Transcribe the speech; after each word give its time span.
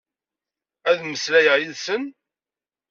Ad 0.89 0.99
mmeslayeɣ 1.01 1.55
yid-sen? 1.57 2.03